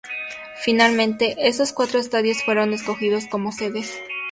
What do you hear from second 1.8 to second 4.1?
estadios fueron escogidos como sedes.